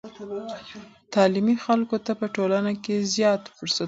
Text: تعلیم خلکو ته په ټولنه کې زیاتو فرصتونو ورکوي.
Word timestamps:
تعلیم 1.13 1.47
خلکو 1.65 1.97
ته 2.05 2.11
په 2.19 2.25
ټولنه 2.35 2.71
کې 2.83 2.95
زیاتو 3.15 3.47
فرصتونو 3.57 3.59
ورکوي. 3.61 3.79